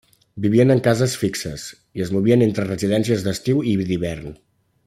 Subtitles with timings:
[0.45, 1.67] Vivien en cases fixes
[2.01, 4.35] i es movien entre residències d'estiu i d'hivern.